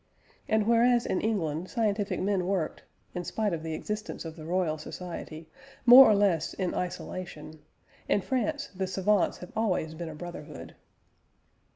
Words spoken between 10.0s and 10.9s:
a brotherhood.